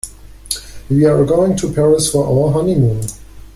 [0.89, 3.01] We're going to Paris for our honeymoon.